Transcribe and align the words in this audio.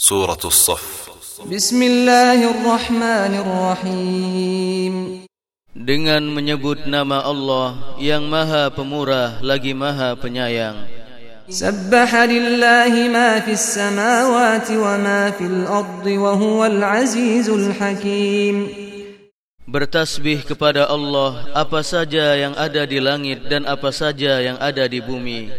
سورة 0.00 0.40
الصف 0.44 1.10
بسم 1.44 1.82
الله 1.82 2.38
الرحمن 2.50 3.32
الرحيم 3.44 4.94
Dengan 5.76 6.24
menyebut 6.24 6.88
nama 6.88 7.20
Allah 7.20 7.94
yang 8.00 8.24
maha 8.24 8.72
pemurah 8.72 9.44
lagi 9.44 9.76
maha 9.76 10.16
penyayang 10.16 10.88
سبح 11.52 12.10
لله 12.16 12.92
ما 13.12 13.44
في 13.44 13.52
السماوات 13.52 14.70
وما 14.72 15.30
في 15.36 15.44
الأرض 15.44 16.06
وهو 16.06 16.60
العزيز 16.64 17.48
الحكيم 17.52 18.56
Bertasbih 19.68 20.48
kepada 20.48 20.88
Allah 20.88 21.44
apa 21.52 21.84
saja 21.84 22.40
yang 22.40 22.56
ada 22.56 22.88
di 22.88 22.98
langit 23.04 23.44
dan 23.52 23.68
apa 23.68 23.92
saja 23.92 24.40
yang 24.40 24.56
ada 24.56 24.88
di 24.88 25.04
bumi 25.04 25.52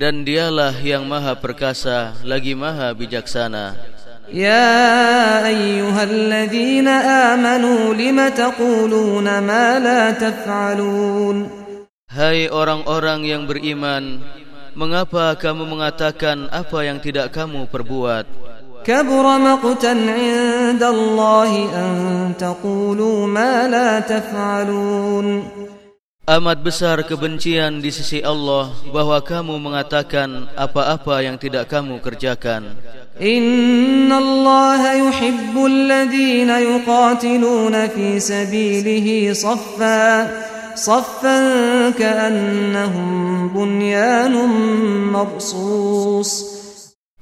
dan 0.00 0.24
dialah 0.24 0.72
yang 0.80 1.04
maha 1.04 1.36
perkasa 1.36 2.16
lagi 2.24 2.56
maha 2.56 2.96
bijaksana. 2.96 3.76
Ya 4.32 5.44
ayyuhalladzina 5.44 7.36
amanu 7.36 7.92
lima 7.92 8.32
taquluna 8.32 9.44
ma 9.44 9.76
la 9.76 10.16
taf'alun? 10.16 11.52
Hai 12.08 12.48
orang-orang 12.48 13.28
yang 13.28 13.44
beriman 13.44 14.24
mengapa 14.72 15.36
kamu 15.36 15.68
mengatakan 15.68 16.48
apa 16.48 16.80
yang 16.80 16.96
tidak 17.04 17.36
kamu 17.36 17.68
perbuat? 17.68 18.24
Kabura 18.80 19.36
maqtan 19.36 20.08
'indallahi 20.08 21.68
an 21.76 21.92
taqulu 22.40 23.28
ma 23.28 23.68
la 23.68 24.00
taf'alun. 24.00 25.44
Amat 26.30 26.62
besar 26.62 27.02
kebencian 27.02 27.82
di 27.82 27.90
sisi 27.90 28.22
Allah 28.22 28.70
bahwa 28.94 29.18
kamu 29.18 29.58
mengatakan 29.58 30.46
apa-apa 30.54 31.26
yang 31.26 31.34
tidak 31.34 31.66
kamu 31.66 31.98
kerjakan. 31.98 32.78
Inna 33.18 34.14
Allah 34.14 34.94
yuhibbul 34.94 35.90
ladhina 35.90 36.62
yuqatiluna 36.62 37.90
fi 37.90 38.22
sabilihi 38.22 39.34
saffa 39.34 40.30
saffa 40.78 41.90
ka'annahum 41.98 43.50
bunyanun 43.50 44.54
mabsus. 45.10 46.62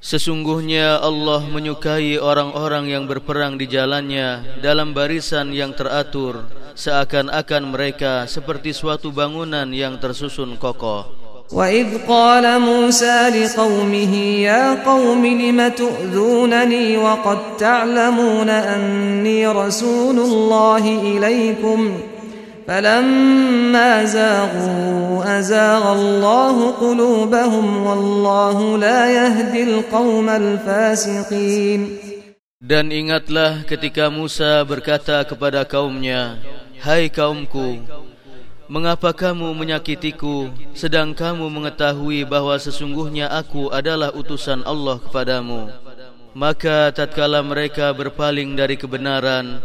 Sesungguhnya 0.05 1.01
Allah 1.01 1.49
menyukai 1.49 2.21
orang-orang 2.21 2.93
yang 2.93 3.09
berperang 3.09 3.57
di 3.57 3.73
jalannya 3.73 4.61
dalam 4.61 4.93
barisan 4.93 5.57
yang 5.57 5.73
teratur, 5.73 6.45
seakan-akan 6.78 7.64
mereka 7.70 8.26
seperti 8.26 8.74
suatu 8.74 9.14
bangunan 9.14 9.70
yang 9.72 9.98
tersusun 10.02 10.58
kokoh. 10.58 11.24
وإذ 11.54 12.10
قال 12.10 12.62
موسى 12.62 13.30
لقومه 13.30 14.14
يا 14.42 14.84
قوم 14.86 15.26
لم 15.26 15.68
تؤذونني 15.68 16.98
وقد 16.98 17.40
تعلمون 17.58 18.50
أني 18.50 19.48
رسول 19.48 20.18
الله 20.20 20.84
إليكم 21.02 22.00
فلما 22.68 24.04
زاغوا 24.06 25.40
أزاغ 25.40 25.94
الله 25.94 26.72
قلوبهم 26.72 27.86
والله 27.88 28.78
لا 28.78 29.02
يهدي 29.12 29.64
القوم 29.64 30.30
الفاسقين 30.30 31.82
Dan 32.64 32.96
ingatlah 32.96 33.68
ketika 33.68 34.08
Musa 34.08 34.64
berkata 34.64 35.20
kepada 35.28 35.68
kaumnya, 35.68 36.40
Hai 36.79 37.11
kaumku 37.11 37.83
Mengapa 38.71 39.11
kamu 39.11 39.51
menyakitiku 39.55 40.53
Sedang 40.73 41.11
kamu 41.11 41.51
mengetahui 41.51 42.23
bahawa 42.23 42.57
sesungguhnya 42.63 43.27
aku 43.27 43.75
adalah 43.75 44.15
utusan 44.15 44.63
Allah 44.63 45.03
kepadamu 45.03 45.75
Maka 46.39 46.95
tatkala 46.95 47.43
mereka 47.43 47.91
berpaling 47.91 48.55
dari 48.55 48.79
kebenaran 48.79 49.59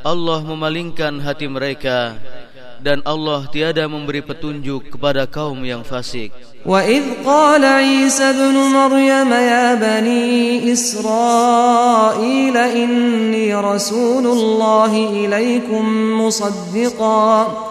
Allah 0.00 0.40
memalingkan 0.40 1.20
hati 1.20 1.44
mereka 1.44 2.16
dan 2.80 3.04
Allah 3.04 3.44
tiada 3.52 3.84
memberi 3.84 4.24
petunjuk 4.24 4.96
kepada 4.96 5.28
kaum 5.28 5.60
yang 5.60 5.84
fasik. 5.84 6.32
Wa 6.64 6.80
idh 6.80 7.20
qala 7.20 7.84
Isa 7.84 8.32
ibn 8.32 8.56
Maryam 8.72 9.28
ya 9.28 9.76
bani 9.76 10.64
Israil 10.64 12.56
رسول 13.60 14.26
الله 14.26 15.08
إليكم 15.08 16.12
مصدقا. 16.20 17.66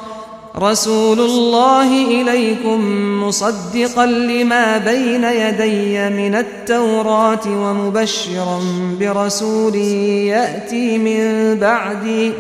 رسول 0.58 1.20
الله 1.20 2.22
إليكم 2.22 2.80
مصدقا 3.24 4.06
لما 4.06 4.78
بين 4.78 5.24
يدي 5.24 6.10
من 6.10 6.36
التوراة 6.36 7.40
ومبشرا 7.48 8.60
برسول 9.00 9.76
يأتي 9.76 10.98
من 10.98 11.56
بعدي 11.60 12.32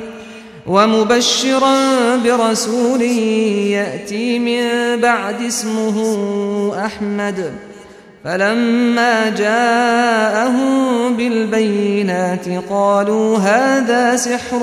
ومبشرا 0.67 1.75
برسول 2.15 3.01
يأتي 3.01 4.39
من 4.39 4.65
بعد 5.01 5.41
اسمه 5.41 5.95
أحمد. 6.85 7.53
فلما 8.24 9.36
جاءهم 9.36 10.72
بالبينات 11.16 12.48
قالوا 12.64 13.28
هذا 13.38 14.16
سحر 14.16 14.62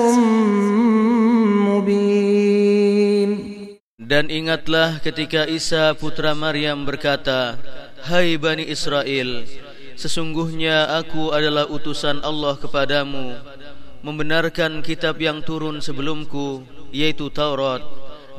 مبين 1.70 3.30
Dan 4.02 4.28
ingatlah 4.28 5.00
ketika 5.00 5.48
Isa 5.48 5.96
putra 5.96 6.36
Maryam 6.36 6.84
berkata, 6.84 7.56
Hai 8.04 8.36
Bani 8.36 8.68
Israel, 8.68 9.48
sesungguhnya 9.96 11.00
aku 11.00 11.32
adalah 11.32 11.64
utusan 11.64 12.20
Allah 12.20 12.60
kepadamu, 12.60 13.32
membenarkan 14.04 14.84
kitab 14.84 15.16
yang 15.16 15.40
turun 15.40 15.80
sebelumku, 15.80 16.60
yaitu 16.92 17.32
Taurat, 17.32 17.80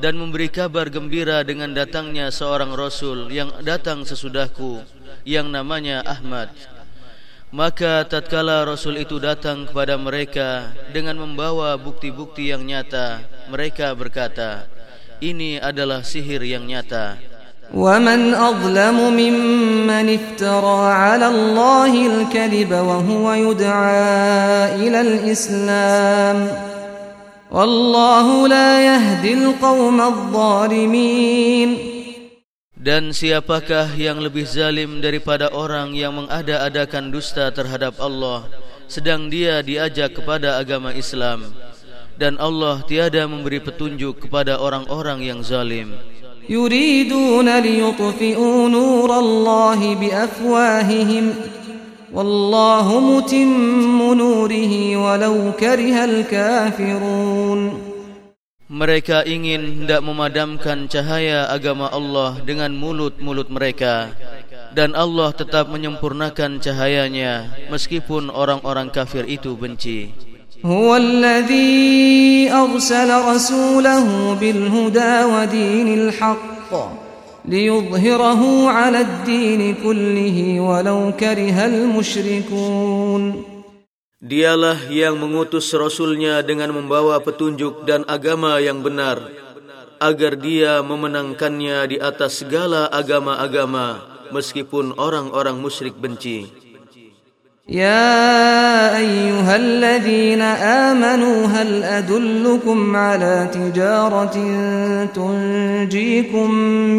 dan 0.01 0.19
memberi 0.19 0.49
kabar 0.49 0.91
gembira 0.91 1.45
dengan 1.45 1.71
datangnya 1.71 2.33
seorang 2.33 2.73
Rasul 2.75 3.31
yang 3.31 3.49
datang 3.61 4.03
sesudahku, 4.03 4.83
yang 5.23 5.47
namanya 5.47 6.03
Ahmad. 6.03 6.51
Maka 7.53 8.01
tatkala 8.09 8.65
Rasul 8.65 9.05
itu 9.05 9.21
datang 9.21 9.69
kepada 9.69 9.93
mereka 9.93 10.73
dengan 10.89 11.21
membawa 11.21 11.77
bukti-bukti 11.77 12.49
yang 12.49 12.65
nyata, 12.65 13.21
mereka 13.47 13.93
berkata, 13.93 14.65
ini 15.21 15.61
adalah 15.61 16.01
sihir 16.01 16.41
yang 16.41 16.65
nyata. 16.65 17.33
ومن 17.73 18.33
أظلم 18.33 18.97
ممن 19.17 20.05
افترى 20.19 20.81
على 20.93 21.27
الله 21.27 22.07
الكذب 22.07 22.71
وهو 22.71 23.33
يدعى 23.33 24.75
إلى 24.75 25.01
الإسلام 25.01 26.66
Wallahu 27.48 28.44
la 28.44 28.76
yahdil 28.80 29.56
qawmadzalimin 29.56 31.70
Dan 32.76 33.16
siapakah 33.16 33.88
yang 33.96 34.20
lebih 34.20 34.44
zalim 34.44 35.00
daripada 35.00 35.48
orang 35.50 35.96
yang 35.96 36.12
mengada-adakan 36.12 37.08
dusta 37.08 37.48
terhadap 37.48 37.96
Allah 37.98 38.44
Sedang 38.88 39.28
dia 39.28 39.60
diajak 39.60 40.16
kepada 40.16 40.56
agama 40.56 40.96
Islam. 40.96 41.44
Dan 42.16 42.40
Allah 42.40 42.80
tiada 42.88 43.28
memberi 43.28 43.60
petunjuk 43.60 44.26
kepada 44.26 44.56
orang-orang 44.58 45.28
yang 45.28 45.44
zalim. 45.44 45.92
Yuriduna 46.48 47.60
liyutfi'u 47.60 48.72
nurallahi 48.72 49.92
biafwahihim. 49.92 51.24
والله 52.13 52.87
متم 52.99 53.99
نوره 54.13 54.73
ولو 54.97 55.35
كره 55.59 55.97
الكافرون 56.05 57.61
Mereka 58.73 59.21
ingin 59.29 59.85
hendak 59.85 60.01
memadamkan 60.01 60.89
cahaya 60.89 61.45
agama 61.45 61.93
Allah 61.93 62.41
dengan 62.41 62.73
mulut-mulut 62.73 63.45
mereka 63.53 64.09
dan 64.73 64.97
Allah 64.97 65.29
tetap 65.29 65.69
menyempurnakan 65.69 66.57
cahayanya 66.57 67.53
meskipun 67.69 68.33
orang-orang 68.33 68.89
kafir 68.89 69.29
itu 69.29 69.53
benci. 69.53 70.09
هو 70.65 70.95
الذي 70.95 72.47
أرسل 72.51 73.09
رسوله 73.35 74.33
بالهدى 74.39 75.23
ودين 75.23 75.87
الحق 75.93 76.71
ليظهره 77.45 78.41
على 78.69 78.99
الدين 79.01 79.75
كله 79.83 80.37
ولو 80.59 80.99
كره 81.19 81.57
المشركون 81.65 83.23
Dialah 84.23 84.87
yang 84.87 85.19
mengutus 85.19 85.67
Rasulnya 85.75 86.39
dengan 86.47 86.71
membawa 86.71 87.19
petunjuk 87.19 87.83
dan 87.83 88.07
agama 88.07 88.55
yang 88.63 88.79
benar 88.79 89.19
agar 89.99 90.39
dia 90.39 90.79
memenangkannya 90.79 91.91
di 91.91 91.97
atas 91.99 92.39
segala 92.39 92.87
agama-agama 92.87 93.99
meskipun 94.31 94.95
orang-orang 94.95 95.59
musyrik 95.59 95.99
benci. 95.99 96.47
يا 97.69 98.11
أيها 98.97 99.55
الذين 99.55 100.41
آمنوا 100.91 101.47
هل 101.47 101.83
أدلكم 101.83 102.95
على 102.95 103.47
تجارة 103.53 104.35
تنجيكم 105.15 106.49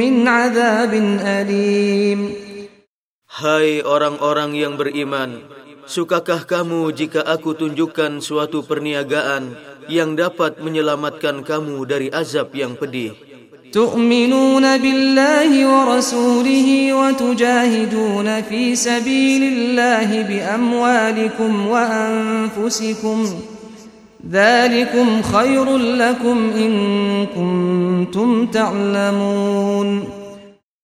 من 0.01 0.15
عذاب 0.29 0.93
أليم 1.21 2.21
Hai 3.35 3.83
orang-orang 3.83 4.55
yang 4.55 4.79
beriman, 4.79 5.43
Sukakah 5.85 6.49
kamu 6.49 6.97
jika 6.97 7.21
aku 7.21 7.53
tunjukkan 7.53 8.25
suatu 8.25 8.65
perniagaan 8.65 9.53
yang 9.93 10.17
dapat 10.17 10.57
menyelamatkan 10.65 11.45
kamu 11.45 11.85
dari 11.85 12.09
azab 12.09 12.57
yang 12.57 12.73
pedih? 12.73 13.28
تؤمنون 13.73 14.79
بالله 14.79 15.51
ورسوله 15.67 16.69
وتجاهدون 16.95 18.43
في 18.43 18.63
سبيل 18.77 19.43
الله 19.43 20.09
بأموالكم 20.23 21.67
وأنفسكم 21.67 23.19
ذلكم 24.31 25.23
خير 25.23 25.77
لكم 25.77 26.39
إن 26.57 26.73
كنتم 27.27 28.47
تعلمون 28.47 29.89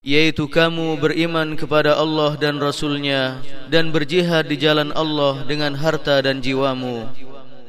yaitu 0.00 0.48
kamu 0.48 0.96
beriman 0.96 1.60
kepada 1.60 1.92
Allah 1.92 2.32
dan 2.40 2.56
Rasulnya 2.56 3.36
dan 3.68 3.92
berjihad 3.92 4.48
di 4.48 4.56
jalan 4.56 4.96
Allah 4.96 5.44
dengan 5.44 5.76
harta 5.76 6.24
dan 6.24 6.40
jiwamu. 6.40 7.04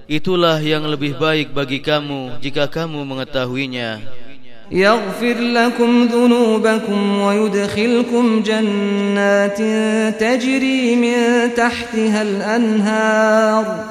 Itulah 0.07 0.63
yang 0.63 0.88
lebih 0.88 1.19
baik 1.19 1.51
bagi 1.51 1.83
kamu 1.83 2.39
jika 2.39 2.71
kamu 2.71 3.03
mengetahuinya. 3.03 4.00
يغفر 4.71 5.36
لكم 5.39 6.07
ذنوبكم 6.07 7.19
ويدخلكم 7.21 8.44
جنات 8.44 9.57
تجري 10.21 10.95
من 10.95 11.50
تحتها 11.56 12.21
الأنهار 12.21 13.86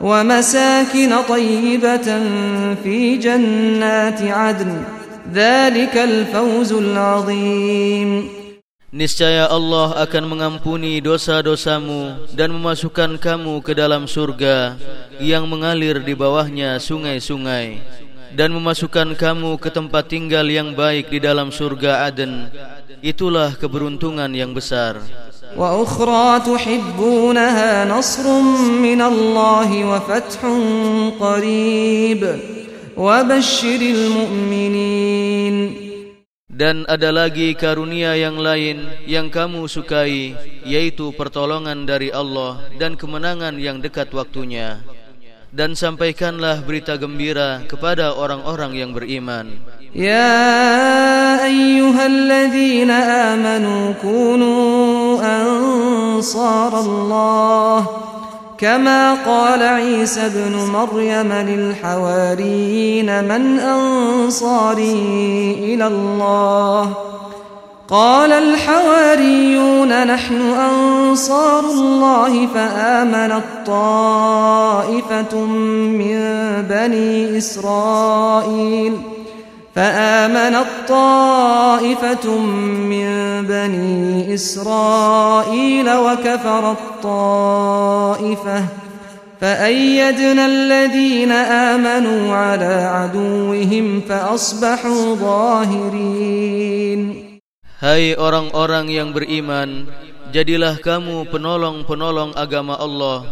ومساكن 0.00 1.10
طيبة 1.28 2.08
في 2.84 3.16
جنات 3.16 4.22
عدن 4.22 4.82
ذلك 5.34 5.96
الفوز 5.96 6.72
العظيم 6.72 8.44
Niscaya 8.94 9.50
Allah 9.50 10.06
akan 10.06 10.22
mengampuni 10.30 11.02
dosa-dosamu 11.02 12.30
dan 12.30 12.54
memasukkan 12.54 13.18
kamu 13.18 13.58
ke 13.58 13.74
dalam 13.74 14.06
surga 14.06 14.78
yang 15.18 15.50
mengalir 15.50 15.98
di 15.98 16.14
bawahnya 16.14 16.78
sungai-sungai 16.78 17.82
dan 18.33 18.53
memasukkan 18.53 19.17
kamu 19.17 19.57
ke 19.57 19.69
tempat 19.73 20.09
tinggal 20.09 20.45
yang 20.45 20.77
baik 20.77 21.09
di 21.09 21.19
dalam 21.21 21.49
surga 21.49 22.09
Aden. 22.09 22.49
Itulah 22.99 23.55
keberuntungan 23.55 24.29
yang 24.35 24.51
besar. 24.51 24.99
Wa 25.55 25.73
ukhra 25.81 26.43
tuhibbunaha 26.45 27.87
nasrun 27.89 28.77
min 28.77 29.01
Allah 29.01 29.69
wa 29.69 29.97
fathun 30.03 31.15
qarib. 31.17 32.21
Wa 32.93 33.23
basyiril 33.25 34.11
mu'minin. 34.11 35.89
Dan 36.59 36.83
ada 36.91 37.15
lagi 37.15 37.55
karunia 37.55 38.19
yang 38.19 38.35
lain 38.35 38.83
yang 39.07 39.31
kamu 39.31 39.63
sukai 39.71 40.35
yaitu 40.67 41.15
pertolongan 41.15 41.87
dari 41.87 42.11
Allah 42.11 42.59
dan 42.75 42.99
kemenangan 42.99 43.55
yang 43.55 43.79
dekat 43.79 44.11
waktunya. 44.11 44.83
dan 45.54 45.78
sampaikanlah 45.78 46.66
berita 46.66 46.98
gembira 46.98 47.62
kepada 47.70 48.14
orang-orang 48.14 48.74
yang 48.74 48.90
beriman 48.90 49.54
Ya 49.94 51.38
ayyuhalladzina 51.46 53.38
amanu 53.38 53.94
kunu 54.02 54.52
ansar 55.22 56.74
Allah 56.74 58.04
كما 58.58 59.14
قال 59.14 59.62
عيسى 59.62 60.26
ابن 60.26 60.54
مريم 60.56 61.32
للحواريين 61.32 63.24
من 63.24 63.58
أنصاري 63.58 65.02
إلى 65.58 65.86
الله 65.86 66.96
قال 67.89 68.31
الحواريون 68.31 70.07
نحن 70.07 70.41
أنصار 70.41 71.59
الله 71.59 72.47
فآمنت 72.47 73.43
طائفة 73.65 75.45
من 75.45 76.19
بني 76.69 77.37
إسرائيل 77.37 78.97
فآمنت 79.75 80.65
طائفة 80.87 82.37
من 82.89 83.41
بني 83.49 84.33
إسرائيل 84.33 85.89
وكفرت 85.89 86.77
طائفة 87.03 88.63
فأيدنا 89.41 90.45
الذين 90.45 91.31
آمنوا 91.31 92.35
على 92.35 92.89
عدوهم 92.93 94.01
فأصبحوا 94.09 95.15
ظاهرين 95.15 96.49
Hai 97.79 98.11
orang-orang 98.11 98.91
yang 98.91 99.15
beriman, 99.15 99.87
jadilah 100.35 100.75
kamu 100.83 101.31
penolong-penolong 101.31 102.35
agama 102.35 102.75
Allah 102.75 103.23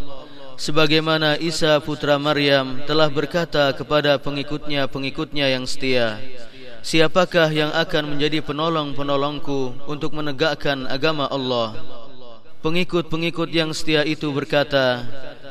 sebagaimana 0.56 1.36
Isa 1.36 1.76
putra 1.84 2.16
Maryam 2.16 2.80
telah 2.88 3.12
berkata 3.12 3.76
kepada 3.76 4.16
pengikutnya-pengikutnya 4.16 5.52
yang 5.52 5.68
setia. 5.68 6.16
Siapakah 6.80 7.52
yang 7.52 7.76
akan 7.76 8.16
menjadi 8.16 8.40
penolong-penolongku 8.40 9.84
untuk 9.84 10.16
menegakkan 10.16 10.88
agama 10.88 11.28
Allah? 11.28 11.76
Pengikut-pengikut 12.64 13.52
yang 13.52 13.76
setia 13.76 14.08
itu 14.08 14.32
berkata, 14.32 15.04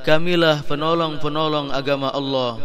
Kamilah 0.09 0.65
penolong-penolong 0.65 1.69
agama 1.69 2.09
Allah. 2.17 2.65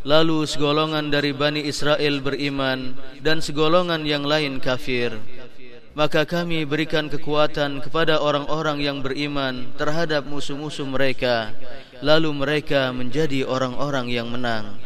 Lalu 0.00 0.48
segolongan 0.48 1.12
dari 1.12 1.36
Bani 1.36 1.60
Israel 1.60 2.24
beriman 2.24 2.96
dan 3.20 3.44
segolongan 3.44 4.08
yang 4.08 4.24
lain 4.24 4.56
kafir 4.56 5.12
maka 5.98 6.22
kami 6.22 6.62
berikan 6.62 7.10
kekuatan 7.10 7.82
kepada 7.82 8.22
orang-orang 8.22 8.78
yang 8.78 9.02
beriman 9.02 9.74
terhadap 9.74 10.22
musuh-musuh 10.30 10.86
mereka. 10.86 11.50
Lalu 11.98 12.30
mereka 12.38 12.94
menjadi 12.94 13.42
orang-orang 13.42 14.06
yang 14.06 14.30
menang 14.30 14.78